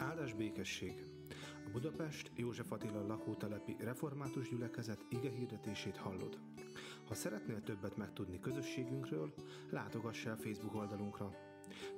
[0.00, 1.04] Áldás békesség!
[1.66, 6.38] A Budapest József Attila lakótelepi református gyülekezet ige hirdetését hallod.
[7.06, 9.34] Ha szeretnél többet megtudni közösségünkről,
[9.70, 11.30] látogass el Facebook oldalunkra.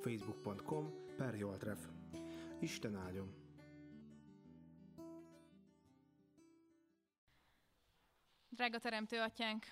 [0.00, 1.88] facebook.com per Joltref.
[2.60, 3.34] Isten áldjon!
[8.48, 9.66] Drága Teremtő Atyánk,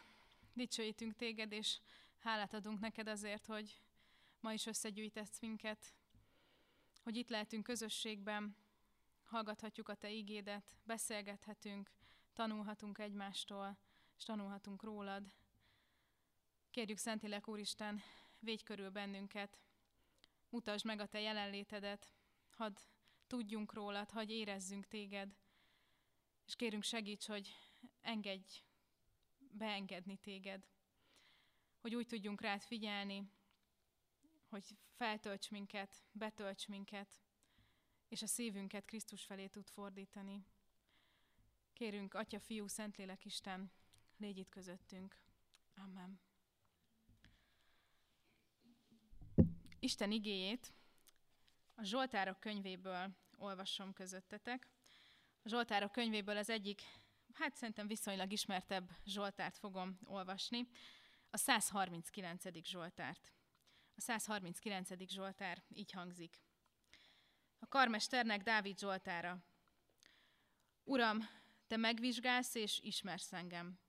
[0.54, 1.78] dicsőítünk Téged, és
[2.18, 3.80] hálát adunk neked azért, hogy
[4.40, 5.94] ma is összegyűjtesz minket,
[7.00, 8.56] hogy itt lehetünk közösségben,
[9.24, 11.90] hallgathatjuk a Te ígédet, beszélgethetünk,
[12.32, 13.78] tanulhatunk egymástól,
[14.16, 15.34] és tanulhatunk rólad.
[16.70, 18.00] Kérjük Szentilek Úristen,
[18.38, 19.60] védj körül bennünket,
[20.48, 22.14] mutasd meg a Te jelenlétedet,
[22.50, 22.76] hadd
[23.26, 25.36] tudjunk rólad, hadd érezzünk Téged,
[26.46, 27.54] és kérünk segíts, hogy
[28.00, 28.64] engedj
[29.38, 30.68] beengedni Téged,
[31.78, 33.30] hogy úgy tudjunk rád figyelni,
[34.50, 37.20] hogy feltölts minket, betölts minket,
[38.08, 40.46] és a szívünket Krisztus felé tud fordítani.
[41.72, 43.72] Kérünk, Atya, Fiú, Szentlélek Isten,
[44.16, 45.20] légy itt közöttünk.
[45.76, 46.20] Amen.
[49.78, 50.74] Isten igéjét
[51.74, 54.68] a Zsoltárok könyvéből olvasom közöttetek.
[55.42, 56.82] A Zsoltárok könyvéből az egyik,
[57.32, 60.68] hát szerintem viszonylag ismertebb Zsoltárt fogom olvasni,
[61.30, 62.64] a 139.
[62.64, 63.32] Zsoltárt.
[64.00, 64.88] A 139.
[65.08, 66.42] Zsoltár így hangzik.
[67.58, 69.44] A karmesternek Dávid Zsoltára.
[70.84, 71.28] Uram,
[71.66, 73.80] te megvizsgálsz és ismersz engem.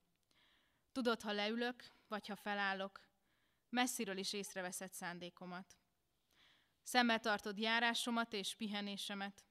[0.92, 3.08] Tudod, ha leülök, vagy ha felállok,
[3.70, 5.78] messziről is észreveszed szándékomat.
[6.84, 9.46] Szemmel tartod járásomat és pihenésemet,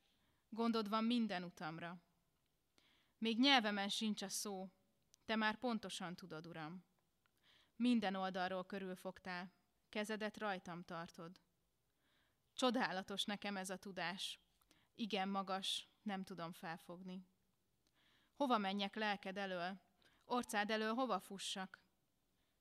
[0.49, 2.03] gondod van minden utamra.
[3.19, 4.71] Még nyelvemen sincs a szó,
[5.25, 6.85] te már pontosan tudod, Uram.
[7.77, 9.59] Minden oldalról körülfogtál,
[9.91, 11.41] kezedet rajtam tartod.
[12.55, 14.41] Csodálatos nekem ez a tudás.
[14.95, 17.27] Igen magas, nem tudom felfogni.
[18.35, 19.81] Hova menjek lelked elől?
[20.25, 21.81] Orcád elől hova fussak?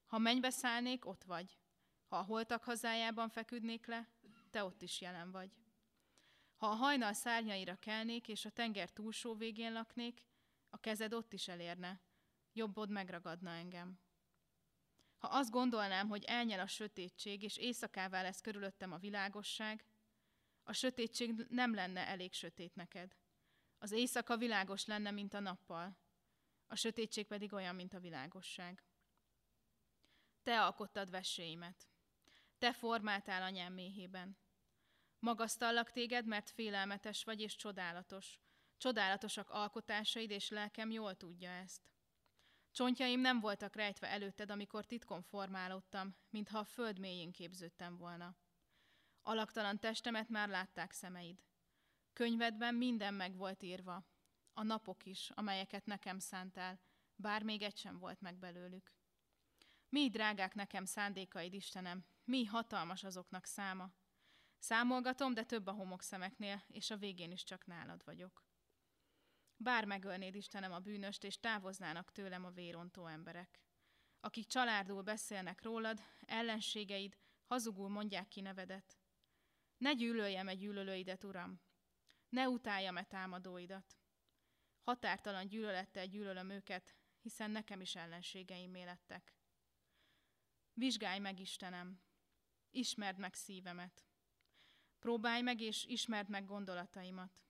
[0.05, 1.57] Ha mennybe szállnék, ott vagy.
[2.07, 4.07] Ha a holtak hazájában feküdnék le,
[4.49, 5.57] te ott is jelen vagy.
[6.55, 10.23] Ha a hajnal szárnyaira kelnék, és a tenger túlsó végén laknék,
[10.69, 12.01] a kezed ott is elérne,
[12.53, 13.99] jobbod megragadna engem.
[15.19, 19.85] Ha azt gondolnám, hogy elnyel a sötétség, és éjszakává lesz körülöttem a világosság,
[20.63, 23.15] a sötétség nem lenne elég sötét neked.
[23.77, 25.97] Az éjszaka világos lenne, mint a nappal,
[26.67, 28.83] a sötétség pedig olyan, mint a világosság.
[30.43, 31.87] Te alkottad veséimet.
[32.57, 34.37] Te formáltál anyám méhében.
[35.19, 38.39] Magasztallak téged, mert félelmetes vagy és csodálatos.
[38.77, 41.91] Csodálatosak alkotásaid, és lelkem jól tudja ezt.
[42.79, 48.35] Csontjaim nem voltak rejtve előtted, amikor titkon formálódtam, mintha a föld mélyén képződtem volna.
[49.21, 51.43] Alaktalan testemet már látták szemeid.
[52.13, 54.05] Könyvedben minden meg volt írva,
[54.53, 56.79] a napok is, amelyeket nekem szántál,
[57.15, 58.93] bár még egy sem volt meg belőlük.
[59.89, 63.91] Mi drágák nekem szándékaid, Istenem, mi hatalmas azoknak száma.
[64.59, 68.48] Számolgatom, de több a homokszemeknél, és a végén is csak nálad vagyok.
[69.61, 73.61] Bár megölnéd, Istenem, a bűnöst, és távoznának tőlem a vérontó emberek.
[74.19, 78.97] Akik csalárdul beszélnek rólad, ellenségeid hazugul mondják ki nevedet.
[79.77, 81.61] Ne gyűlöljem-e gyűlölőidet, Uram,
[82.29, 83.97] ne utáljam-e támadóidat.
[84.81, 89.35] Határtalan gyűlölettel gyűlölöm őket, hiszen nekem is ellenségeim lettek.
[90.73, 92.01] Vizsgálj meg, Istenem,
[92.71, 94.05] ismerd meg szívemet.
[94.99, 97.43] Próbálj meg és ismerd meg gondolataimat.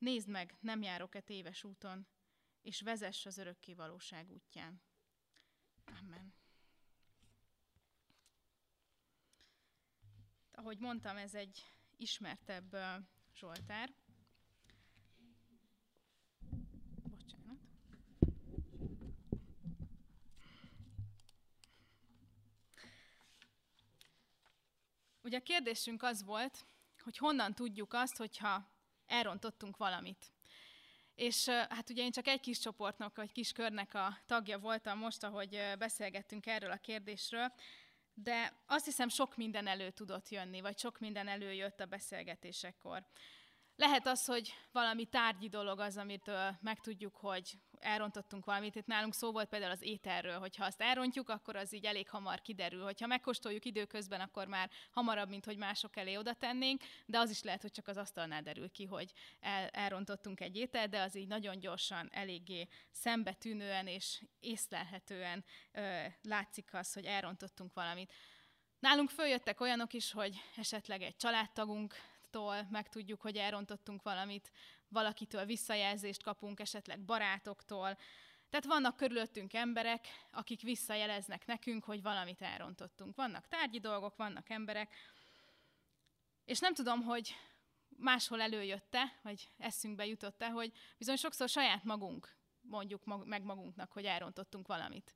[0.00, 2.06] Nézd meg, nem járok-e téves úton,
[2.62, 4.82] és vezess az örökké valóság útján.
[5.84, 6.34] Amen.
[10.52, 12.76] Ahogy mondtam, ez egy ismertebb
[13.34, 13.94] Zsoltár.
[17.02, 17.58] Bocsánat.
[25.22, 26.66] Ugye a kérdésünk az volt,
[27.02, 28.69] hogy honnan tudjuk azt, hogyha
[29.10, 30.32] elrontottunk valamit.
[31.14, 35.22] És hát ugye én csak egy kis csoportnak, vagy kis körnek a tagja voltam most,
[35.22, 37.52] ahogy beszélgettünk erről a kérdésről,
[38.14, 43.06] de azt hiszem sok minden elő tudott jönni, vagy sok minden előjött a beszélgetésekkor.
[43.76, 46.30] Lehet az, hogy valami tárgyi dolog az, amit
[46.60, 48.74] megtudjuk, hogy elrontottunk valamit.
[48.74, 52.08] Itt nálunk szó volt például az ételről, hogy ha azt elrontjuk, akkor az így elég
[52.08, 52.82] hamar kiderül.
[52.82, 57.42] Hogyha megkóstoljuk időközben, akkor már hamarabb, mint hogy mások elé oda tennénk, de az is
[57.42, 61.28] lehet, hogy csak az asztalnál derül ki, hogy el, elrontottunk egy étel, de az így
[61.28, 68.12] nagyon gyorsan, eléggé szembetűnően és észlelhetően ö, látszik az, hogy elrontottunk valamit.
[68.78, 71.94] Nálunk följöttek olyanok is, hogy esetleg egy családtagunk
[72.30, 74.50] mástól megtudjuk, hogy elrontottunk valamit,
[74.90, 77.96] valakitől visszajelzést kapunk, esetleg barátoktól.
[78.50, 83.16] Tehát vannak körülöttünk emberek, akik visszajeleznek nekünk, hogy valamit elrontottunk.
[83.16, 84.94] Vannak tárgyi dolgok, vannak emberek,
[86.44, 87.34] és nem tudom, hogy
[87.88, 94.66] máshol előjötte, vagy eszünkbe jutott-e, hogy bizony sokszor saját magunk mondjuk meg magunknak, hogy elrontottunk
[94.66, 95.14] valamit.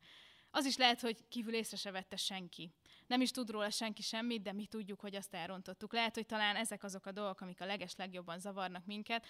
[0.51, 2.75] Az is lehet, hogy kívül észre se vette senki.
[3.07, 5.93] Nem is tud róla senki semmit, de mi tudjuk, hogy azt elrontottuk.
[5.93, 9.27] Lehet, hogy talán ezek azok a dolgok, amik a leges legjobban zavarnak minket,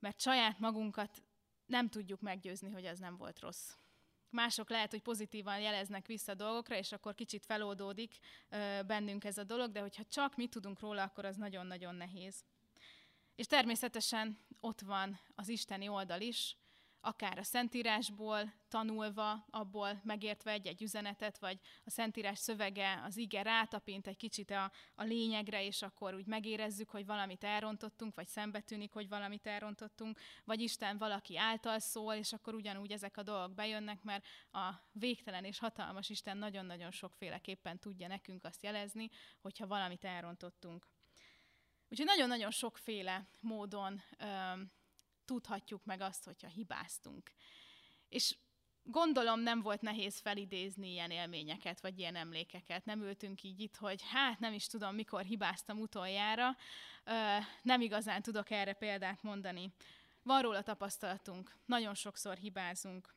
[0.00, 1.22] mert saját magunkat
[1.66, 3.72] nem tudjuk meggyőzni, hogy az nem volt rossz.
[4.30, 8.18] Mások lehet, hogy pozitívan jeleznek vissza dolgokra, és akkor kicsit feloldódik
[8.86, 12.44] bennünk ez a dolog, de hogyha csak mi tudunk róla, akkor az nagyon-nagyon nehéz.
[13.34, 16.56] És természetesen ott van az isteni oldal is,
[17.00, 24.06] akár a Szentírásból tanulva, abból megértve egy-egy üzenetet, vagy a Szentírás szövege, az ige rátapint
[24.06, 29.08] egy kicsit a, a lényegre, és akkor úgy megérezzük, hogy valamit elrontottunk, vagy szembetűnik, hogy
[29.08, 34.26] valamit elrontottunk, vagy Isten valaki által szól, és akkor ugyanúgy ezek a dolgok bejönnek, mert
[34.52, 39.10] a végtelen és hatalmas Isten nagyon-nagyon sokféleképpen tudja nekünk azt jelezni,
[39.40, 40.86] hogyha valamit elrontottunk.
[41.88, 44.02] Úgyhogy nagyon-nagyon sokféle módon
[45.30, 47.32] tudhatjuk meg azt, hogyha hibáztunk.
[48.08, 48.36] És
[48.82, 52.84] gondolom nem volt nehéz felidézni ilyen élményeket, vagy ilyen emlékeket.
[52.84, 56.56] Nem ültünk így itt, hogy hát nem is tudom, mikor hibáztam utoljára.
[57.62, 59.72] Nem igazán tudok erre példát mondani.
[60.22, 63.14] Van róla tapasztalatunk, nagyon sokszor hibázunk.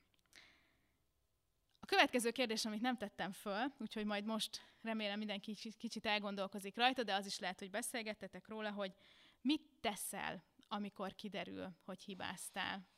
[1.80, 7.02] A következő kérdés, amit nem tettem föl, úgyhogy majd most remélem mindenki kicsit elgondolkozik rajta,
[7.02, 8.94] de az is lehet, hogy beszélgettetek róla, hogy
[9.40, 12.88] mit teszel amikor kiderül, hogy hibáztál?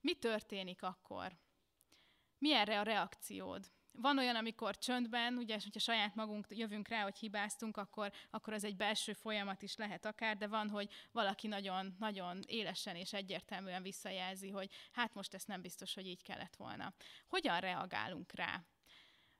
[0.00, 1.38] Mi történik akkor?
[2.38, 3.72] Mi erre a reakciód?
[3.92, 8.64] Van olyan, amikor csöndben, ugye, hogyha saját magunk jövünk rá, hogy hibáztunk, akkor, akkor az
[8.64, 13.82] egy belső folyamat is lehet akár, de van, hogy valaki nagyon, nagyon élesen és egyértelműen
[13.82, 16.94] visszajelzi, hogy hát most ezt nem biztos, hogy így kellett volna.
[17.26, 18.64] Hogyan reagálunk rá?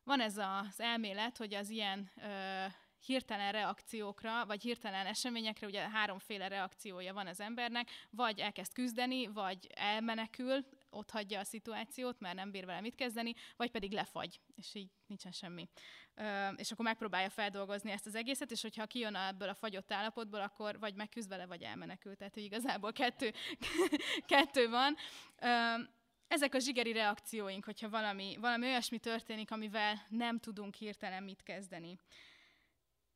[0.04, 2.66] Van ez az elmélet, hogy az ilyen ö,
[3.06, 9.66] hirtelen reakciókra, vagy hirtelen eseményekre, ugye háromféle reakciója van az embernek, vagy elkezd küzdeni, vagy
[9.74, 14.74] elmenekül, ott hagyja a szituációt, mert nem bír vele mit kezdeni, vagy pedig lefagy, és
[14.74, 15.68] így nincsen semmi.
[16.14, 20.40] Ö, és akkor megpróbálja feldolgozni ezt az egészet, és hogyha kijön ebből a fagyott állapotból,
[20.40, 22.16] akkor vagy megküzd vele, vagy elmenekül.
[22.16, 23.32] Tehát, hogy igazából kettő,
[24.26, 24.96] kettő van.
[25.40, 25.82] Ö,
[26.28, 31.98] ezek a zsigeri reakcióink, hogyha valami, valami olyasmi történik, amivel nem tudunk hirtelen mit kezdeni.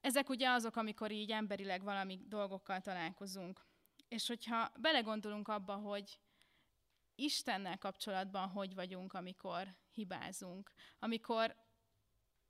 [0.05, 3.67] Ezek ugye azok, amikor így emberileg valami dolgokkal találkozunk.
[4.09, 6.21] És hogyha belegondolunk abba, hogy
[7.15, 11.57] Istennel kapcsolatban hogy vagyunk, amikor hibázunk, amikor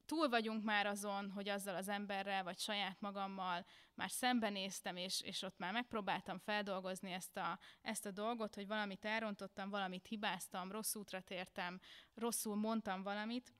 [0.05, 5.43] túl vagyunk már azon, hogy azzal az emberrel, vagy saját magammal már szembenéztem, és, és
[5.43, 10.95] ott már megpróbáltam feldolgozni ezt a, ezt a dolgot, hogy valamit elrontottam, valamit hibáztam, rossz
[10.95, 11.81] útra tértem,
[12.15, 13.55] rosszul mondtam valamit,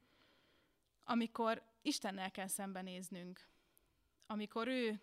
[1.05, 3.53] amikor Istennel kell szembenéznünk,
[4.27, 5.01] amikor ő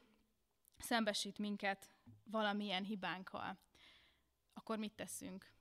[0.77, 1.89] szembesít minket
[2.23, 3.57] valamilyen hibánkkal,
[4.53, 5.51] akkor mit teszünk?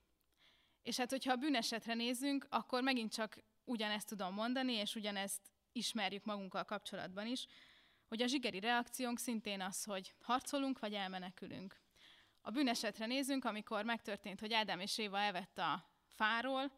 [0.83, 6.25] És hát, hogyha a bűnesetre nézzünk, akkor megint csak ugyanezt tudom mondani, és ugyanezt ismerjük
[6.25, 7.47] magunkkal kapcsolatban is,
[8.09, 11.81] hogy a zsigeri reakciónk szintén az, hogy harcolunk, vagy elmenekülünk.
[12.41, 16.73] A bűnesetre nézünk, amikor megtörtént, hogy Ádám és Éva elvett a fáról,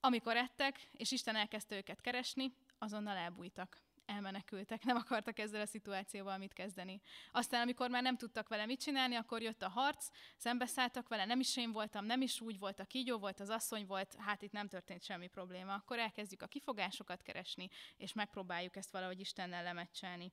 [0.00, 6.38] amikor ettek, és Isten elkezdte őket keresni, azonnal elbújtak elmenekültek, nem akartak ezzel a szituációval
[6.38, 7.00] mit kezdeni.
[7.32, 11.40] Aztán, amikor már nem tudtak vele mit csinálni, akkor jött a harc, szembeszálltak vele, nem
[11.40, 14.52] is én voltam, nem is úgy volt, a kígyó volt, az asszony volt, hát itt
[14.52, 15.74] nem történt semmi probléma.
[15.74, 20.32] Akkor elkezdjük a kifogásokat keresni, és megpróbáljuk ezt valahogy Istennel lemecselni.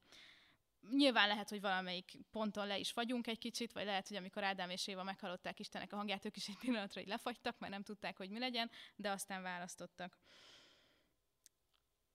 [0.89, 4.69] Nyilván lehet, hogy valamelyik ponton le is vagyunk egy kicsit, vagy lehet, hogy amikor Ádám
[4.69, 8.17] és Éva meghallották Istennek a hangját, ők is egy pillanatra így lefagytak, mert nem tudták,
[8.17, 10.17] hogy mi legyen, de aztán választottak.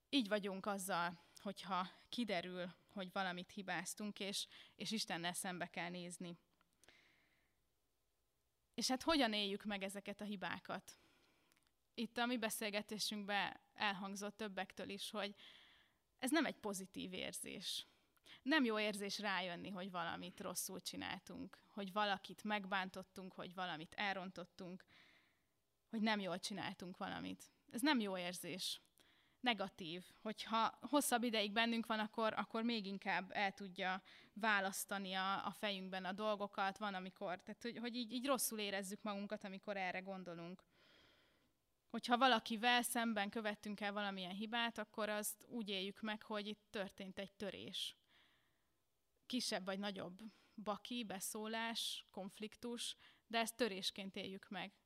[0.08, 6.38] Így vagyunk azzal, hogyha kiderül, hogy valamit hibáztunk, és, és Istennel szembe kell nézni.
[8.74, 10.98] És hát hogyan éljük meg ezeket a hibákat?
[11.94, 15.34] Itt a mi beszélgetésünkben elhangzott többektől is, hogy
[16.18, 17.86] ez nem egy pozitív érzés.
[18.42, 24.84] Nem jó érzés rájönni, hogy valamit rosszul csináltunk, hogy valakit megbántottunk, hogy valamit elrontottunk,
[25.88, 27.50] hogy nem jól csináltunk valamit.
[27.70, 28.80] Ez nem jó érzés
[29.40, 30.04] negatív.
[30.22, 36.04] Hogyha hosszabb ideig bennünk van, akkor, akkor még inkább el tudja választani a, a fejünkben
[36.04, 36.78] a dolgokat.
[36.78, 40.64] Van, amikor, tehát hogy, hogy így, így rosszul érezzük magunkat, amikor erre gondolunk.
[41.88, 47.18] Hogyha valakivel szemben követtünk el valamilyen hibát, akkor azt úgy éljük meg, hogy itt történt
[47.18, 47.96] egy törés.
[49.26, 50.18] kisebb vagy nagyobb
[50.62, 54.79] baki, beszólás, konfliktus, de ezt törésként éljük meg.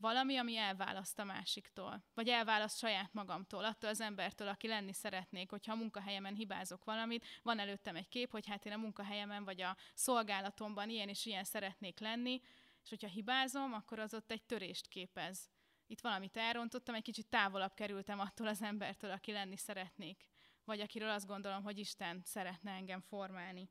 [0.00, 5.50] Valami, ami elválaszt a másiktól, vagy elválaszt saját magamtól, attól az embertől, aki lenni szeretnék,
[5.50, 9.60] hogyha a munkahelyemen hibázok valamit, van előttem egy kép, hogy hát én a munkahelyemen vagy
[9.60, 12.40] a szolgálatomban ilyen és ilyen szeretnék lenni,
[12.82, 15.50] és hogyha hibázom, akkor az ott egy törést képez.
[15.86, 20.28] Itt valamit elrontottam, egy kicsit távolabb kerültem attól az embertől, aki lenni szeretnék,
[20.64, 23.70] vagy akiről azt gondolom, hogy Isten szeretne engem formálni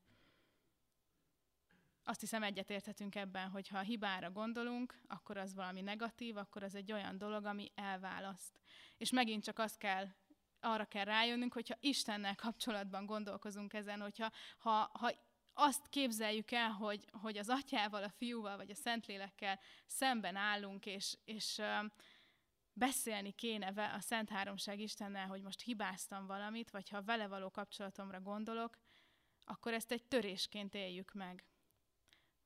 [2.08, 6.92] azt hiszem egyetérthetünk ebben, hogy ha hibára gondolunk, akkor az valami negatív, akkor az egy
[6.92, 8.60] olyan dolog, ami elválaszt.
[8.98, 10.08] És megint csak azt kell,
[10.60, 15.12] arra kell rájönnünk, hogyha Istennel kapcsolatban gondolkozunk ezen, hogyha ha, ha
[15.54, 21.18] azt képzeljük el, hogy, hogy az atyával, a fiúval vagy a szentlélekkel szemben állunk, és,
[21.26, 21.62] és
[22.74, 28.22] beszélni kéne a Szent Háromság Istennel, hogy most hibáztam valamit, vagy ha vele való kapcsolatomra
[28.22, 28.78] gondolok,
[29.44, 31.46] akkor ezt egy törésként éljük meg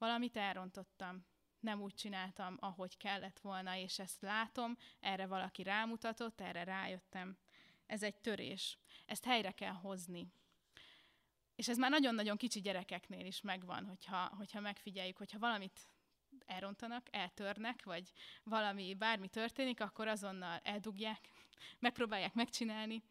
[0.02, 1.26] valamit elrontottam,
[1.60, 7.38] nem úgy csináltam, ahogy kellett volna, és ezt látom, erre valaki rámutatott, erre rájöttem.
[7.86, 8.78] Ez egy törés.
[9.06, 10.28] Ezt helyre kell hozni.
[11.56, 15.88] És ez már nagyon-nagyon kicsi gyerekeknél is megvan, hogyha, hogyha megfigyeljük, hogyha valamit
[16.46, 18.12] elrontanak, eltörnek, vagy
[18.44, 21.30] valami, bármi történik, akkor azonnal eldugják,
[21.80, 23.04] megpróbálják megcsinálni,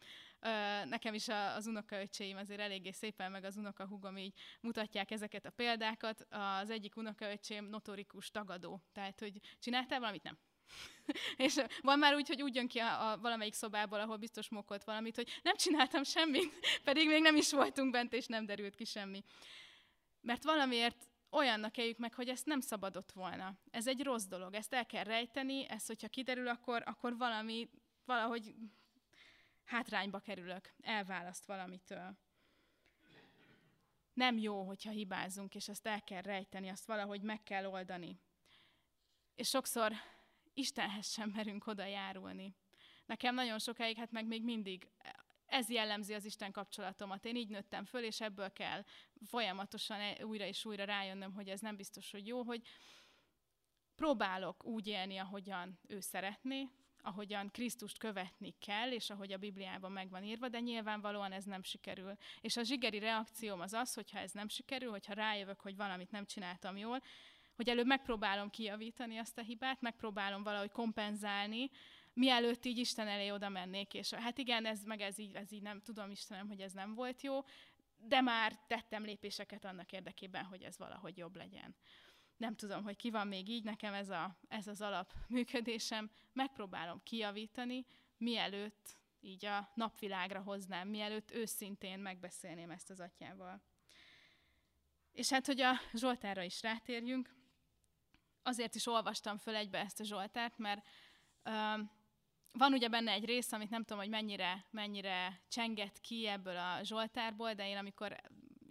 [0.84, 6.26] Nekem is az unokaöccseim azért eléggé szépen, meg az unokahúgom így mutatják ezeket a példákat.
[6.30, 8.82] Az egyik unokaöccsém notorikus tagadó.
[8.92, 10.22] Tehát, hogy csináltál valamit?
[10.22, 10.38] Nem.
[11.46, 14.84] és van már úgy, hogy úgy jön ki a, a valamelyik szobából, ahol biztos mokolt
[14.84, 16.52] valamit, hogy nem csináltam semmit,
[16.84, 19.24] pedig még nem is voltunk bent, és nem derült ki semmi.
[20.20, 23.54] Mert valamiért olyannak éljük meg, hogy ezt nem szabadott volna.
[23.70, 27.68] Ez egy rossz dolog, ezt el kell rejteni, ezt, hogyha kiderül, akkor, akkor valami,
[28.04, 28.54] valahogy
[29.70, 32.18] hátrányba kerülök, elválaszt valamitől.
[34.12, 38.20] Nem jó, hogyha hibázunk, és ezt el kell rejteni, azt valahogy meg kell oldani.
[39.34, 39.92] És sokszor
[40.54, 42.54] Istenhez sem merünk oda járulni.
[43.06, 44.90] Nekem nagyon sokáig, hát meg még mindig
[45.46, 47.24] ez jellemzi az Isten kapcsolatomat.
[47.24, 48.84] Én így nőttem föl, és ebből kell
[49.24, 52.62] folyamatosan e- újra és újra rájönnöm, hogy ez nem biztos, hogy jó, hogy
[53.94, 56.68] próbálok úgy élni, ahogyan ő szeretné,
[57.02, 61.62] ahogyan Krisztust követni kell, és ahogy a Bibliában meg van írva, de nyilvánvalóan ez nem
[61.62, 62.16] sikerül.
[62.40, 66.26] És a zsigeri reakcióm az az, hogyha ez nem sikerül, hogyha rájövök, hogy valamit nem
[66.26, 67.02] csináltam jól,
[67.56, 71.70] hogy előbb megpróbálom kijavítani azt a hibát, megpróbálom valahogy kompenzálni,
[72.12, 75.62] mielőtt így Isten elé oda mennék, és hát igen, ez meg ez így, ez így
[75.62, 77.44] nem tudom Istenem, hogy ez nem volt jó,
[77.98, 81.74] de már tettem lépéseket annak érdekében, hogy ez valahogy jobb legyen
[82.40, 87.02] nem tudom, hogy ki van még így, nekem ez, a, ez az alap működésem, megpróbálom
[87.02, 93.62] kijavítani, mielőtt így a napvilágra hoznám, mielőtt őszintén megbeszélném ezt az atyával.
[95.12, 97.34] És hát, hogy a Zsoltára is rátérjünk,
[98.42, 100.86] azért is olvastam föl egybe ezt a Zsoltárt, mert
[101.44, 101.80] uh,
[102.52, 106.82] van ugye benne egy rész, amit nem tudom, hogy mennyire, mennyire csenget ki ebből a
[106.82, 108.20] Zsoltárból, de én amikor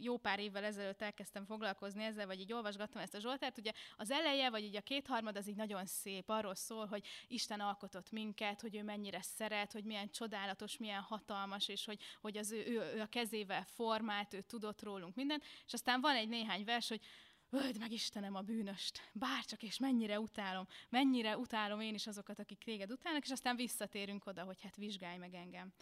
[0.03, 4.11] jó pár évvel ezelőtt elkezdtem foglalkozni ezzel, vagy így olvasgattam ezt a Zsoltárt, ugye az
[4.11, 8.61] eleje, vagy így a kétharmad az így nagyon szép, arról szól, hogy Isten alkotott minket,
[8.61, 12.93] hogy ő mennyire szeret, hogy milyen csodálatos, milyen hatalmas, és hogy, hogy az ő, ő,
[12.95, 17.01] ő a kezével formált, ő tudott rólunk mindent, és aztán van egy néhány vers, hogy
[17.49, 22.63] öld meg Istenem a bűnöst, bárcsak és mennyire utálom, mennyire utálom én is azokat, akik
[22.63, 25.73] téged utálnak, és aztán visszatérünk oda, hogy hát vizsgálj meg engem.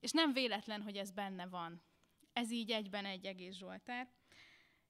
[0.00, 1.82] És nem véletlen, hogy ez benne van.
[2.34, 4.08] Ez így egyben egy egész Zsoltár.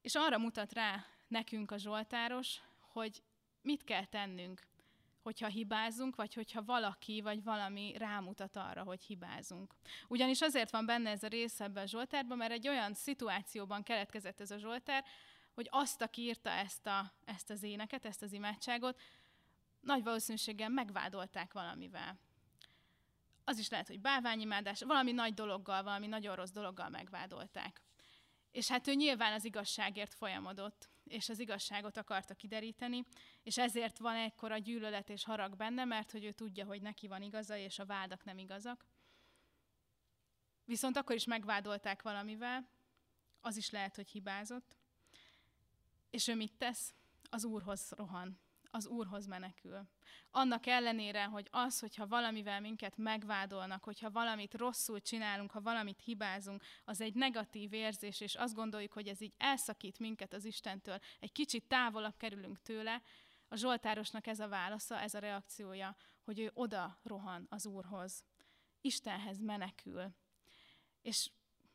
[0.01, 3.23] És arra mutat rá nekünk a Zsoltáros, hogy
[3.63, 4.67] mit kell tennünk,
[5.23, 9.75] hogyha hibázunk, vagy hogyha valaki vagy valami rámutat arra, hogy hibázunk.
[10.09, 14.41] Ugyanis azért van benne ez a rész ebben a Zsoltárban, mert egy olyan szituációban keletkezett
[14.41, 15.05] ez a Zsoltár,
[15.55, 19.01] hogy azt, aki írta ezt, a, ezt az éneket, ezt az imádságot,
[19.81, 22.19] nagy valószínűséggel megvádolták valamivel
[23.45, 27.83] az is lehet, hogy bálványimádás, valami nagy dologgal, valami nagyon rossz dologgal megvádolták.
[28.51, 33.05] És hát ő nyilván az igazságért folyamodott, és az igazságot akarta kideríteni,
[33.43, 37.23] és ezért van ekkora gyűlölet és harag benne, mert hogy ő tudja, hogy neki van
[37.23, 38.87] igaza, és a vádak nem igazak.
[40.65, 42.69] Viszont akkor is megvádolták valamivel,
[43.41, 44.77] az is lehet, hogy hibázott.
[46.11, 46.95] És ő mit tesz?
[47.31, 48.39] Az Úrhoz rohan
[48.75, 49.88] az Úrhoz menekül.
[50.31, 56.62] Annak ellenére, hogy az, hogyha valamivel minket megvádolnak, hogyha valamit rosszul csinálunk, ha valamit hibázunk,
[56.85, 61.33] az egy negatív érzés, és azt gondoljuk, hogy ez így elszakít minket az Istentől, egy
[61.33, 63.02] kicsit távolabb kerülünk tőle,
[63.49, 68.25] a Zsoltárosnak ez a válasza, ez a reakciója, hogy ő oda rohan az Úrhoz.
[68.81, 70.14] Istenhez menekül.
[71.02, 71.31] És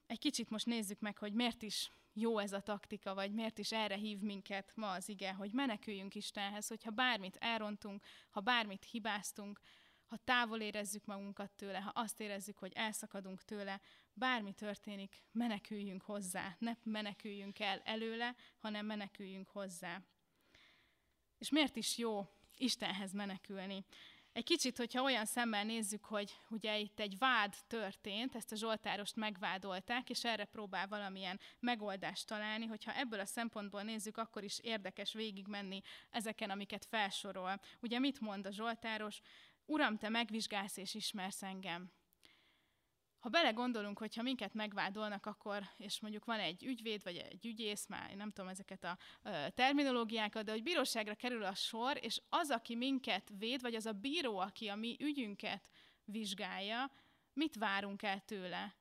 [0.07, 3.71] egy kicsit most nézzük meg, hogy miért is jó ez a taktika, vagy miért is
[3.71, 9.59] erre hív minket ma az ige, hogy meneküljünk Istenhez, hogyha bármit elrontunk, ha bármit hibáztunk,
[10.09, 13.81] ha távol érezzük magunkat tőle, ha azt érezzük, hogy elszakadunk tőle,
[14.13, 16.55] bármi történik, meneküljünk hozzá.
[16.59, 20.01] Ne meneküljünk el előle, hanem meneküljünk hozzá.
[21.37, 23.85] És miért is jó Istenhez menekülni?
[24.39, 29.15] Egy kicsit, hogyha olyan szemmel nézzük, hogy ugye itt egy vád történt, ezt a Zsoltárost
[29.15, 35.13] megvádolták, és erre próbál valamilyen megoldást találni, hogyha ebből a szempontból nézzük, akkor is érdekes
[35.13, 37.59] végigmenni ezeken, amiket felsorol.
[37.81, 39.21] Ugye mit mond a Zsoltáros?
[39.65, 41.91] Uram, te megvizsgálsz és ismersz engem.
[43.19, 47.87] Ha belegondolunk, hogy ha minket megvádolnak, akkor, és mondjuk van egy ügyvéd, vagy egy ügyész,
[47.87, 48.97] már nem tudom ezeket a
[49.55, 53.91] terminológiákat, de hogy bíróságra kerül a sor, és az, aki minket véd, vagy az a
[53.91, 55.69] bíró, aki a mi ügyünket
[56.03, 56.91] vizsgálja,
[57.33, 58.78] mit várunk el tőle?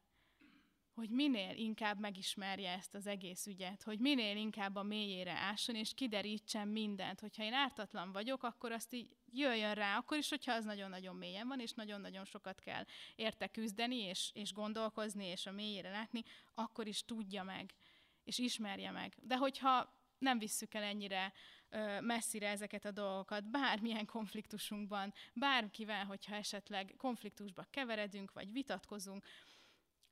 [0.99, 5.95] Hogy minél inkább megismerje ezt az egész ügyet, hogy minél inkább a mélyére ásson, és
[5.95, 7.21] kiderítsen mindent.
[7.21, 11.49] Hogyha én ártatlan vagyok, akkor azt így jöjjön rá, akkor is, hogyha az nagyon-nagyon mélyen
[11.49, 12.85] van, és nagyon-nagyon sokat kell
[13.17, 16.23] érte küzdeni, és, és gondolkozni, és a mélyére látni,
[16.55, 17.75] akkor is tudja meg,
[18.25, 19.17] és ismerje meg.
[19.23, 21.33] De hogyha nem visszük el ennyire
[21.69, 29.27] ö, messzire ezeket a dolgokat, bármilyen konfliktusunkban, bárkivel, hogyha esetleg konfliktusba keveredünk, vagy vitatkozunk,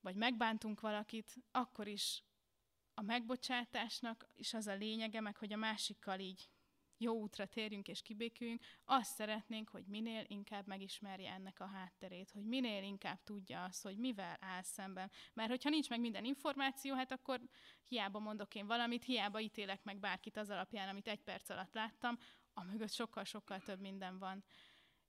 [0.07, 2.25] vagy megbántunk valakit, akkor is
[2.95, 6.51] a megbocsátásnak is az a lényege, meg hogy a másikkal így
[6.99, 12.45] jó útra térjünk és kibéküljünk, azt szeretnénk, hogy minél inkább megismerje ennek a hátterét, hogy
[12.45, 15.11] minél inkább tudja azt, hogy mivel áll szemben.
[15.35, 17.41] Mert hogyha nincs meg minden információ, hát akkor
[17.85, 22.19] hiába mondok én valamit, hiába ítélek meg bárkit az alapján, amit egy perc alatt láttam,
[22.53, 24.45] a mögött sokkal-sokkal több minden van.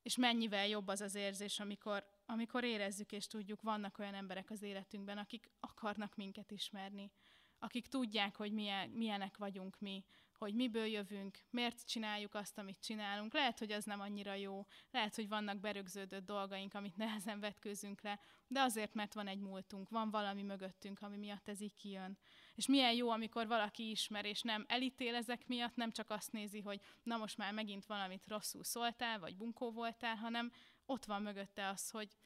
[0.01, 4.61] És mennyivel jobb az az érzés, amikor, amikor érezzük és tudjuk, vannak olyan emberek az
[4.61, 7.11] életünkben, akik akarnak minket ismerni,
[7.59, 10.03] akik tudják, hogy milyen, milyenek vagyunk mi,
[10.37, 13.33] hogy miből jövünk, miért csináljuk azt, amit csinálunk.
[13.33, 18.19] Lehet, hogy az nem annyira jó, lehet, hogy vannak berögződött dolgaink, amit nehezen vetkőzünk le,
[18.47, 22.17] de azért, mert van egy múltunk, van valami mögöttünk, ami miatt ez így kijön.
[22.55, 26.59] És milyen jó, amikor valaki ismer, és nem elítél ezek miatt, nem csak azt nézi,
[26.59, 30.51] hogy na most már megint valamit rosszul szóltál, vagy bunkó voltál, hanem
[30.87, 32.17] ott van mögötte az, hogy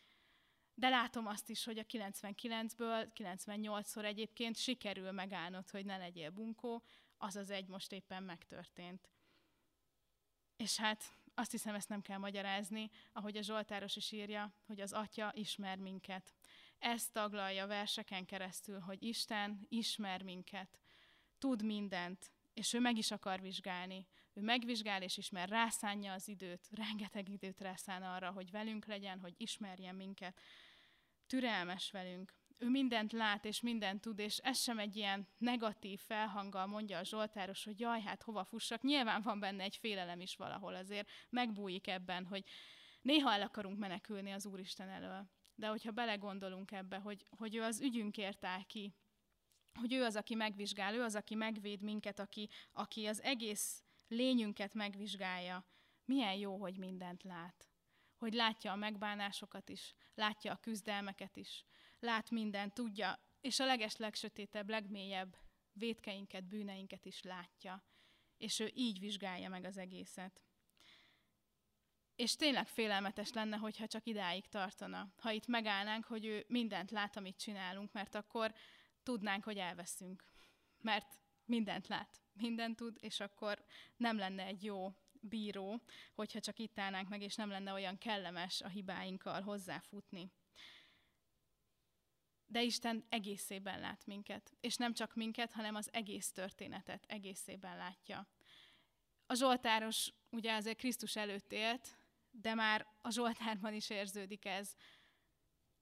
[0.74, 6.84] de látom azt is, hogy a 99-ből 98-szor egyébként sikerül megállnod, hogy ne legyél bunkó,
[7.18, 9.10] az az egy most éppen megtörtént.
[10.56, 11.04] És hát
[11.36, 15.78] azt hiszem, ezt nem kell magyarázni, ahogy a Zsoltáros is írja, hogy az Atya ismer
[15.78, 16.34] minket.
[16.80, 20.80] Ezt taglalja verseken keresztül, hogy Isten ismer minket,
[21.38, 24.08] tud mindent, és ő meg is akar vizsgálni.
[24.34, 29.34] Ő megvizsgál és ismer, rászánja az időt, rengeteg időt rászán arra, hogy velünk legyen, hogy
[29.38, 30.40] ismerjen minket.
[31.28, 36.66] Türelmes velünk, ő mindent lát és mindent tud, és ez sem egy ilyen negatív felhanggal
[36.66, 38.82] mondja a Zsoltáros, hogy jaj, hát hova fussak.
[38.82, 42.44] Nyilván van benne egy félelem is valahol azért, megbújik ebben, hogy
[43.02, 45.30] néha el akarunk menekülni az Úristen elől.
[45.56, 48.94] De hogyha belegondolunk ebbe, hogy, hogy ő az ügyünkért áll ki,
[49.80, 54.74] hogy ő az, aki megvizsgál, ő az, aki megvéd minket, aki, aki az egész lényünket
[54.74, 55.66] megvizsgálja.
[56.06, 57.70] Milyen jó, hogy mindent lát.
[58.16, 61.66] Hogy látja a megbánásokat is, látja a küzdelmeket is,
[62.00, 65.38] lát mindent, tudja, és a leges legsötétebb, legmélyebb
[65.74, 67.84] vétkeinket, bűneinket is látja.
[68.38, 70.42] És ő így vizsgálja meg az egészet.
[72.16, 75.14] És tényleg félelmetes lenne, hogyha csak idáig tartana.
[75.18, 78.54] Ha itt megállnánk, hogy ő mindent lát, amit csinálunk, mert akkor
[79.04, 80.24] tudnánk, hogy elveszünk.
[80.78, 83.64] Mert mindent lát, mindent tud, és akkor
[83.98, 85.82] nem lenne egy jó bíró,
[86.14, 90.32] hogyha csak itt állnánk meg, és nem lenne olyan kellemes a hibáinkkal hozzáfutni
[92.52, 94.54] de Isten egészében lát minket.
[94.60, 98.28] És nem csak minket, hanem az egész történetet egészében látja.
[99.26, 101.98] A Zsoltáros ugye azért Krisztus előtt élt,
[102.32, 104.76] de már a Zsoltárban is érződik ez,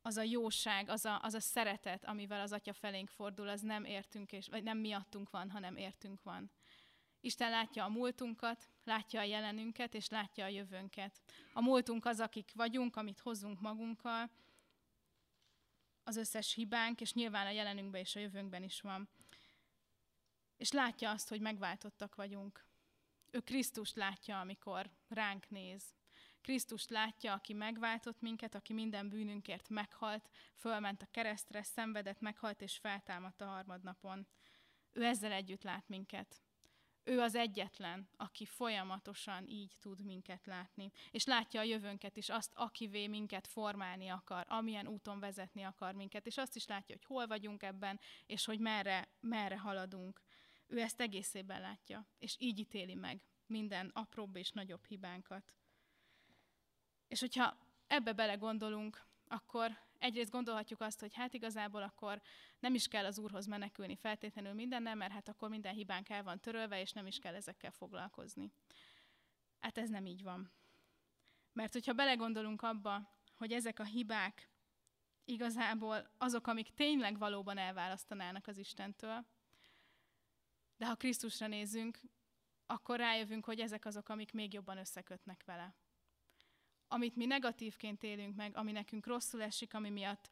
[0.01, 3.85] az a jóság, az a, az a szeretet, amivel az Atya felénk fordul, az nem
[3.85, 6.51] értünk, és, vagy nem miattunk van, hanem értünk van.
[7.21, 11.21] Isten látja a múltunkat, látja a jelenünket, és látja a jövőnket.
[11.53, 14.29] A múltunk az, akik vagyunk, amit hozunk magunkkal,
[16.03, 19.09] az összes hibánk, és nyilván a jelenünkben és a jövőnkben is van.
[20.57, 22.65] És látja azt, hogy megváltottak vagyunk.
[23.31, 25.83] Ő Krisztust látja, amikor ránk néz.
[26.49, 32.77] Krisztust látja, aki megváltott minket, aki minden bűnünkért meghalt, fölment a keresztre, szenvedett, meghalt és
[32.77, 34.27] feltámadt a harmadnapon.
[34.91, 36.41] Ő ezzel együtt lát minket.
[37.03, 40.91] ő az egyetlen, aki folyamatosan így tud minket látni.
[41.12, 46.25] És látja a jövőnket is, azt, akivé minket formálni akar, amilyen úton vezetni akar minket.
[46.25, 50.21] És azt is látja, hogy hol vagyunk ebben, és hogy merre, merre haladunk.
[50.67, 55.58] Ő ezt egészében látja, és így ítéli meg minden apróbb és nagyobb hibánkat.
[57.09, 62.21] És hogyha ebbe belegondolunk, akkor egyrészt gondolhatjuk azt, hogy hát igazából akkor
[62.59, 66.39] nem is kell az Úrhoz menekülni feltétlenül mindennel, mert hát akkor minden hibánk el van
[66.39, 68.51] törölve, és nem is kell ezekkel foglalkozni.
[69.59, 70.51] Hát ez nem így van.
[71.53, 74.49] Mert hogyha belegondolunk abba, hogy ezek a hibák
[75.25, 79.25] igazából azok, amik tényleg valóban elválasztanának az Istentől,
[80.77, 81.99] de ha Krisztusra nézünk,
[82.65, 85.75] akkor rájövünk, hogy ezek azok, amik még jobban összekötnek vele
[86.89, 90.30] amit mi negatívként élünk meg, ami nekünk rosszul esik, ami miatt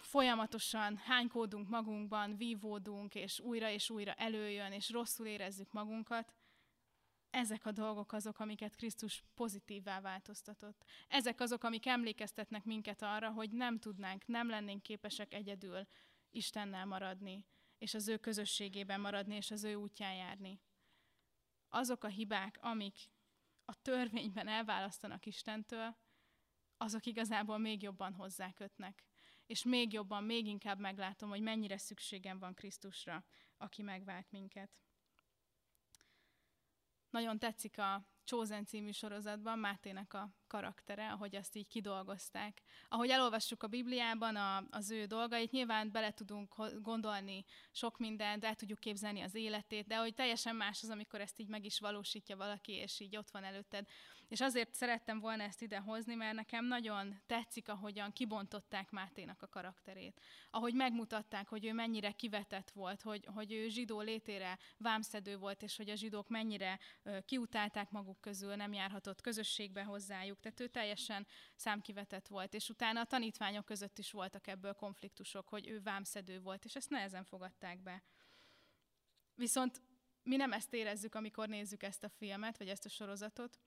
[0.00, 6.34] folyamatosan hánykódunk magunkban, vívódunk, és újra és újra előjön, és rosszul érezzük magunkat,
[7.30, 10.84] ezek a dolgok azok, amiket Krisztus pozitívvá változtatott.
[11.08, 15.86] Ezek azok, amik emlékeztetnek minket arra, hogy nem tudnánk, nem lennénk képesek egyedül
[16.30, 17.46] Istennel maradni,
[17.78, 20.60] és az ő közösségében maradni, és az ő útján járni.
[21.68, 22.94] Azok a hibák, amik
[23.64, 25.96] a törvényben elválasztanak Istentől,
[26.76, 29.04] azok igazából még jobban hozzákötnek.
[29.46, 33.24] És még jobban, még inkább meglátom, hogy mennyire szükségem van Krisztusra,
[33.56, 34.78] aki megvált minket.
[37.10, 42.62] Nagyon tetszik a Chosen című sorozatban Mátének a karaktere, ahogy azt így kidolgozták.
[42.88, 48.54] Ahogy elolvassuk a Bibliában a, az ő dolgait, nyilván bele tudunk gondolni sok mindent, el
[48.54, 52.36] tudjuk képzelni az életét, de hogy teljesen más az, amikor ezt így meg is valósítja
[52.36, 53.86] valaki, és így ott van előtted.
[54.28, 59.48] És azért szerettem volna ezt ide hozni, mert nekem nagyon tetszik, ahogyan kibontották Máténak a
[59.48, 60.20] karakterét.
[60.50, 65.76] Ahogy megmutatták, hogy ő mennyire kivetett volt, hogy, hogy ő zsidó létére vámszedő volt, és
[65.76, 66.78] hogy a zsidók mennyire
[67.24, 70.40] kiutálták maguk közül, nem járhatott közösségbe hozzájuk.
[70.40, 72.54] Tehát ő teljesen számkivetett volt.
[72.54, 76.90] És utána a tanítványok között is voltak ebből konfliktusok, hogy ő vámszedő volt, és ezt
[76.90, 78.02] nehezen fogadták be.
[79.34, 79.82] Viszont
[80.22, 83.58] mi nem ezt érezzük, amikor nézzük ezt a filmet, vagy ezt a sorozatot,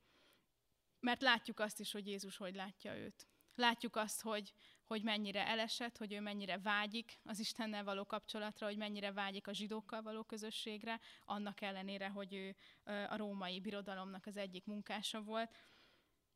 [0.99, 3.27] mert látjuk azt is, hogy Jézus hogy látja őt.
[3.55, 8.77] Látjuk azt, hogy, hogy mennyire elesett, hogy ő mennyire vágyik az Istennel való kapcsolatra, hogy
[8.77, 14.65] mennyire vágyik a zsidókkal való közösségre, annak ellenére, hogy ő a római birodalomnak az egyik
[14.65, 15.57] munkása volt.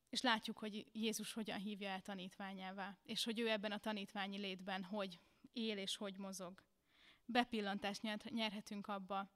[0.09, 4.83] És látjuk, hogy Jézus hogyan hívja el tanítványává, és hogy ő ebben a tanítványi létben
[4.83, 5.19] hogy
[5.53, 6.63] él és hogy mozog.
[7.25, 9.29] Bepillantást nyerhetünk abba,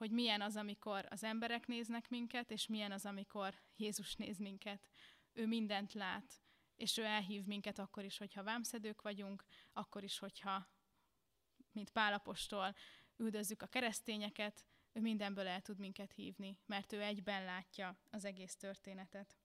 [0.00, 4.88] hogy milyen az, amikor az emberek néznek minket, és milyen az, amikor Jézus néz minket.
[5.32, 6.42] Ő mindent lát,
[6.76, 10.68] és ő elhív minket akkor is, hogyha vámszedők vagyunk, akkor is, hogyha,
[11.72, 12.74] mint Pálapostól,
[13.16, 18.56] üldözzük a keresztényeket, ő mindenből el tud minket hívni, mert ő egyben látja az egész
[18.56, 19.36] történetet.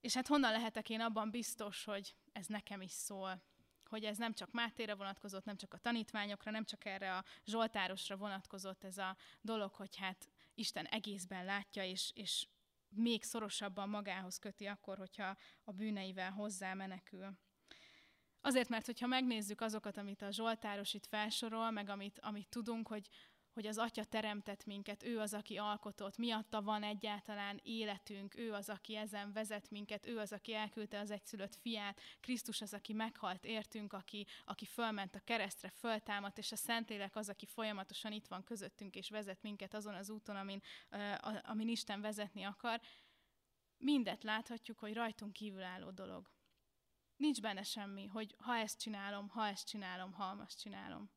[0.00, 3.42] És hát honnan lehetek én abban biztos, hogy ez nekem is szól,
[3.92, 8.16] hogy ez nem csak Mátére vonatkozott, nem csak a tanítványokra, nem csak erre a Zsoltárosra
[8.16, 12.46] vonatkozott ez a dolog, hogy hát Isten egészben látja, és, és
[12.88, 17.38] még szorosabban magához köti akkor, hogyha a bűneivel hozzá menekül.
[18.40, 23.08] Azért, mert hogyha megnézzük azokat, amit a Zsoltáros itt felsorol, meg amit, amit tudunk, hogy
[23.52, 28.68] hogy az Atya teremtett minket, ő az, aki alkotott, miatta van egyáltalán életünk, ő az,
[28.68, 33.44] aki ezen vezet minket, ő az, aki elküldte az egyszülött fiát, Krisztus az, aki meghalt
[33.44, 38.44] értünk, aki, aki fölment a keresztre, föltámadt, és a Szentlélek az, aki folyamatosan itt van
[38.44, 40.62] közöttünk, és vezet minket azon az úton, amin,
[41.42, 42.80] amin Isten vezetni akar.
[43.78, 46.30] Mindet láthatjuk, hogy rajtunk kívülálló dolog.
[47.16, 51.10] Nincs benne semmi, hogy ha ezt csinálom, ha ezt csinálom, ha azt csinálom.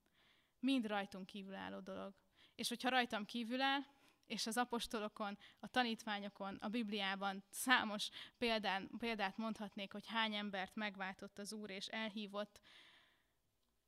[0.59, 2.24] Mind rajtunk kívülálló dolog.
[2.55, 3.81] És hogyha rajtam kívül áll,
[4.25, 11.39] és az apostolokon, a tanítványokon, a Bibliában számos példán, példát mondhatnék, hogy hány embert megváltott
[11.39, 12.59] az Úr és elhívott,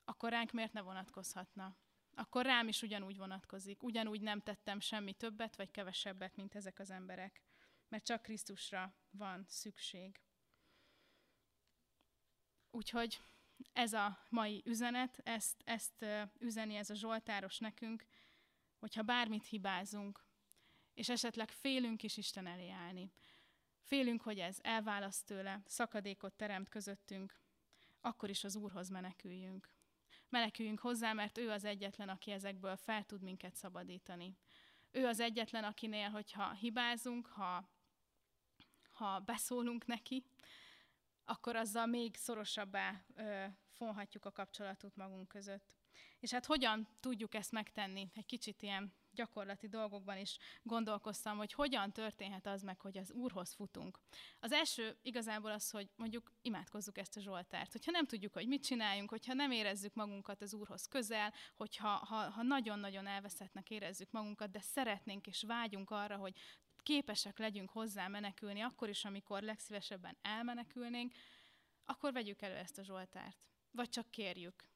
[0.06, 1.76] akkor ránk miért ne vonatkozhatna?
[2.16, 3.84] Akkor rám is ugyanúgy vonatkozik.
[3.84, 7.42] Ugyanúgy nem tettem semmi többet vagy kevesebbet, mint ezek az emberek.
[7.88, 10.22] Mert csak Krisztusra van szükség.
[12.72, 13.22] Úgyhogy
[13.74, 16.06] ez a mai üzenet, ezt, ezt
[16.40, 18.06] üzeni ez a Zsoltáros nekünk,
[18.80, 20.26] hogyha bármit hibázunk,
[20.94, 23.12] és esetleg félünk is Isten elé állni,
[23.82, 27.40] félünk, hogy ez elválaszt tőle, szakadékot teremt közöttünk,
[28.02, 29.70] akkor is az Úrhoz meneküljünk.
[30.30, 34.38] Meneküljünk hozzá, mert ő az egyetlen, aki ezekből fel tud minket szabadítani.
[34.92, 37.70] Ő az egyetlen, akinél, hogyha hibázunk, ha,
[38.90, 40.24] ha beszólunk neki,
[41.26, 45.77] akkor azzal még szorosabbá ö, fonhatjuk a kapcsolatot magunk között.
[46.20, 48.12] És hát hogyan tudjuk ezt megtenni?
[48.14, 53.54] Egy kicsit ilyen gyakorlati dolgokban is gondolkoztam, hogy hogyan történhet az meg, hogy az Úrhoz
[53.54, 54.00] futunk.
[54.40, 57.72] Az első igazából az, hogy mondjuk imádkozzuk ezt a Zsoltárt.
[57.72, 62.16] Hogyha nem tudjuk, hogy mit csináljunk, hogyha nem érezzük magunkat az Úrhoz közel, hogyha ha,
[62.16, 66.34] ha nagyon-nagyon elveszettnek érezzük magunkat, de szeretnénk és vágyunk arra, hogy
[66.84, 71.14] képesek legyünk hozzá menekülni, akkor is, amikor legszívesebben elmenekülnénk,
[71.86, 73.38] akkor vegyük elő ezt a Zsoltárt.
[73.72, 74.70] Vagy csak kérjük.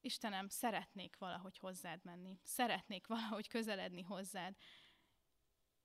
[0.00, 2.38] Istenem, szeretnék valahogy hozzád menni.
[2.42, 4.54] Szeretnék valahogy közeledni hozzád.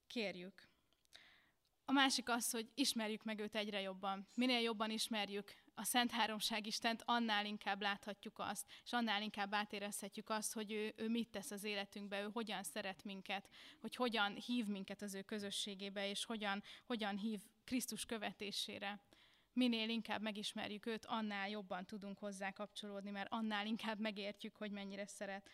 [0.07, 0.71] Kérjük.
[1.85, 4.27] A másik az, hogy ismerjük meg őt egyre jobban.
[4.35, 10.29] Minél jobban ismerjük a Szent Háromság Istent, annál inkább láthatjuk azt, és annál inkább átérezhetjük
[10.29, 13.49] azt, hogy ő, ő mit tesz az életünkbe, ő hogyan szeret minket,
[13.79, 19.01] hogy hogyan hív minket az ő közösségébe, és hogyan, hogyan hív Krisztus követésére
[19.53, 25.07] minél inkább megismerjük őt, annál jobban tudunk hozzá kapcsolódni, mert annál inkább megértjük, hogy mennyire
[25.07, 25.49] szeret.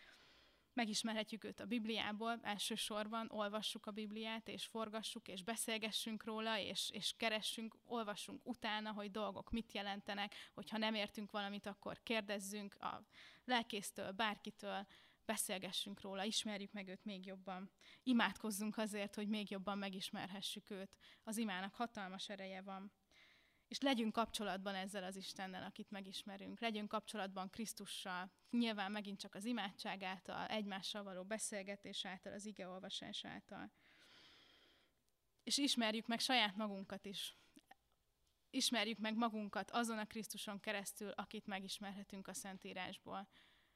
[0.74, 7.14] Megismerhetjük őt a Bibliából, elsősorban olvassuk a Bibliát, és forgassuk, és beszélgessünk róla, és, és
[7.18, 13.04] keressünk, olvassunk utána, hogy dolgok mit jelentenek, hogyha nem értünk valamit, akkor kérdezzünk a
[13.46, 14.88] lelkésztől, bárkitől,
[15.26, 17.72] beszélgessünk róla, ismerjük meg őt még jobban.
[18.04, 20.98] Imádkozzunk azért, hogy még jobban megismerhessük őt.
[21.24, 22.92] Az imának hatalmas ereje van
[23.70, 26.60] és legyünk kapcsolatban ezzel az Istennel, akit megismerünk.
[26.60, 33.26] Legyünk kapcsolatban Krisztussal, nyilván megint csak az imádság által, egymással való beszélgetés által, az igeolvasás
[33.26, 33.72] által.
[35.44, 37.38] És ismerjük meg saját magunkat is.
[38.50, 43.28] Ismerjük meg magunkat azon a Krisztuson keresztül, akit megismerhetünk a Szentírásból.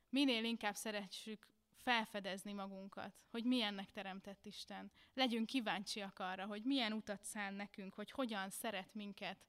[0.09, 4.91] Minél inkább szeressük felfedezni magunkat, hogy milyennek teremtett Isten.
[5.13, 9.45] Legyünk kíváncsiak arra, hogy milyen utat szán nekünk, hogy hogyan szeret minket,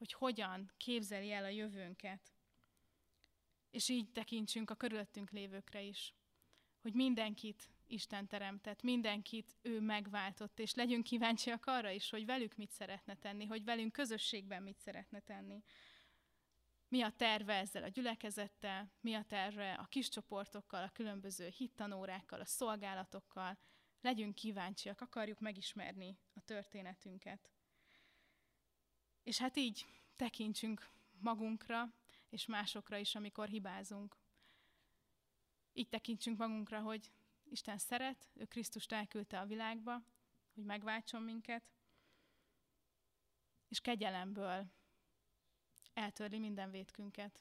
[0.00, 2.32] hogy hogyan képzeli el a jövőnket.
[3.70, 6.14] És így tekintsünk a körülöttünk lévőkre is,
[6.82, 12.70] hogy mindenkit Isten teremtett, mindenkit ő megváltott, és legyünk kíváncsiak arra is, hogy velük mit
[12.70, 15.62] szeretne tenni, hogy velünk közösségben mit szeretne tenni.
[16.88, 22.40] Mi a terve ezzel a gyülekezettel, mi a terve a kis csoportokkal, a különböző hittanórákkal,
[22.40, 23.58] a szolgálatokkal.
[24.00, 27.50] Legyünk kíváncsiak, akarjuk megismerni a történetünket.
[29.22, 31.92] És hát így tekintsünk magunkra
[32.28, 34.16] és másokra is, amikor hibázunk.
[35.72, 37.12] Így tekintsünk magunkra, hogy
[37.44, 40.02] Isten szeret, ő Krisztust elküldte a világba,
[40.54, 41.72] hogy megváltson minket,
[43.68, 44.66] és kegyelemből
[45.92, 47.40] eltörli minden vétkünket,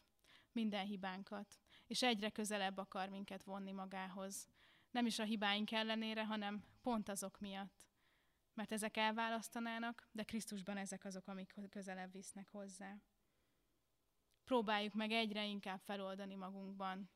[0.51, 4.47] minden hibánkat, és egyre közelebb akar minket vonni magához.
[4.91, 7.88] Nem is a hibáink ellenére, hanem pont azok miatt
[8.59, 12.95] mert ezek elválasztanának, de Krisztusban ezek azok, amik közelebb visznek hozzá.
[14.43, 17.09] Próbáljuk meg egyre inkább feloldani magunkban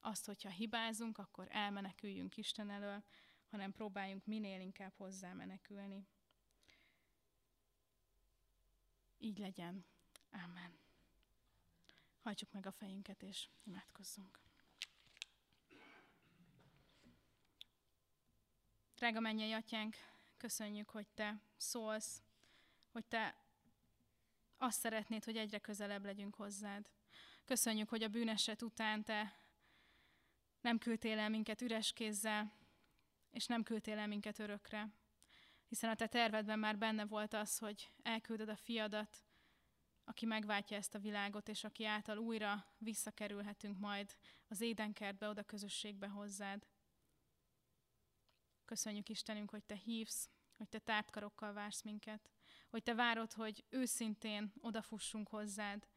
[0.00, 3.04] azt, hogyha hibázunk, akkor elmeneküljünk Isten elől,
[3.50, 6.06] hanem próbáljunk minél inkább hozzá menekülni.
[9.18, 9.84] Így legyen.
[10.30, 10.78] Amen.
[12.20, 14.40] Hajtsuk meg a fejünket, és imádkozzunk.
[18.94, 19.96] Drága mennyei atyánk,
[20.40, 22.22] Köszönjük, hogy Te szólsz,
[22.92, 23.36] hogy Te
[24.56, 26.90] azt szeretnéd, hogy egyre közelebb legyünk hozzád.
[27.44, 29.38] Köszönjük, hogy a bűneset után Te
[30.60, 32.52] nem küldtél el minket üres kézzel,
[33.30, 34.92] és nem küldtél el minket örökre.
[35.68, 39.24] Hiszen a Te tervedben már benne volt az, hogy elküldöd a fiadat,
[40.04, 44.16] aki megváltja ezt a világot, és aki által újra visszakerülhetünk majd
[44.48, 46.66] az édenkertbe, oda közösségbe hozzád.
[48.70, 52.30] Köszönjük Istenünk, hogy Te hívsz, hogy Te tártkarokkal vársz minket,
[52.68, 55.88] hogy Te várod, hogy őszintén odafussunk hozzád,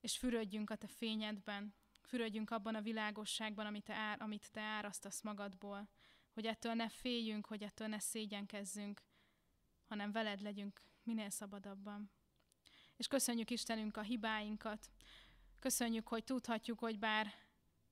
[0.00, 5.22] és fürödjünk a Te fényedben, fürödjünk abban a világosságban, amit te, ár, amit te árasztasz
[5.22, 5.88] magadból,
[6.32, 9.02] hogy ettől ne féljünk, hogy ettől ne szégyenkezzünk,
[9.84, 12.10] hanem veled legyünk minél szabadabban.
[12.96, 14.90] És köszönjük Istenünk a hibáinkat,
[15.58, 17.32] köszönjük, hogy tudhatjuk, hogy bár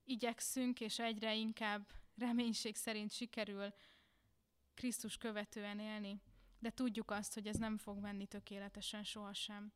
[0.03, 3.73] igyekszünk, és egyre inkább reménység szerint sikerül
[4.75, 6.21] Krisztus követően élni,
[6.59, 9.73] de tudjuk azt, hogy ez nem fog menni tökéletesen sohasem.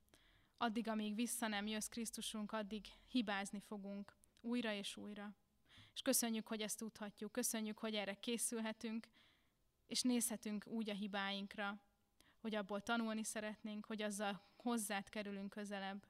[0.57, 5.35] Addig, amíg vissza nem jössz Krisztusunk, addig hibázni fogunk újra és újra.
[5.93, 9.07] És köszönjük, hogy ezt tudhatjuk, köszönjük, hogy erre készülhetünk,
[9.87, 11.81] és nézhetünk úgy a hibáinkra,
[12.39, 16.07] hogy abból tanulni szeretnénk, hogy azzal hozzád kerülünk közelebb,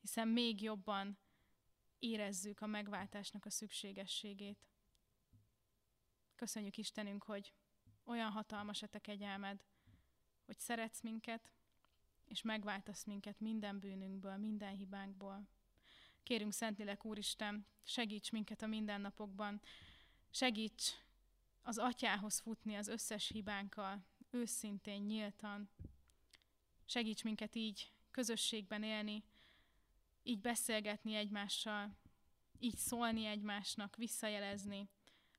[0.00, 1.18] hiszen még jobban
[1.98, 4.66] érezzük a megváltásnak a szükségességét.
[6.34, 7.52] Köszönjük Istenünk, hogy
[8.06, 9.64] olyan hatalmas a te kegyelmed,
[10.44, 11.52] hogy szeretsz minket,
[12.24, 15.48] és megváltasz minket minden bűnünkből, minden hibánkból.
[16.22, 19.60] Kérünk Szentlélek Úristen, segíts minket a mindennapokban,
[20.30, 20.90] segíts
[21.62, 25.68] az atyához futni az összes hibánkkal, őszintén, nyíltan.
[26.84, 29.24] Segíts minket így közösségben élni,
[30.22, 31.96] így beszélgetni egymással,
[32.58, 34.88] így szólni egymásnak, visszajelezni,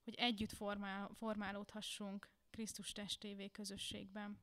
[0.04, 4.40] hogy együtt formál, formálódhassunk Krisztus testévé közösségben.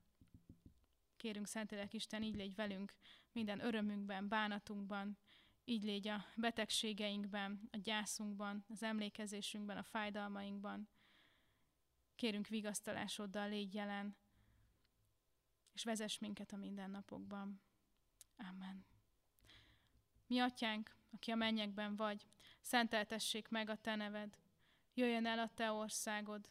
[1.17, 2.95] Kérünk Szentlélek Isten, így légy velünk
[3.33, 5.19] minden örömünkben, bánatunkban,
[5.65, 10.89] így légy a betegségeinkben, a gyászunkban, az emlékezésünkben, a fájdalmainkban.
[12.15, 14.17] Kérünk vigasztalásoddal légy jelen,
[15.73, 17.61] és vezess minket a mindennapokban.
[18.37, 18.87] Amen.
[20.27, 22.27] Mi atyánk, aki a mennyekben vagy,
[22.61, 24.39] szenteltessék meg a te neved,
[24.95, 26.51] jöjjön el a te országod,